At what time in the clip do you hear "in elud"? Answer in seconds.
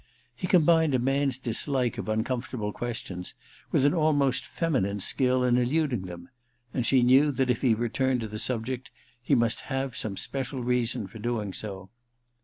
5.43-5.93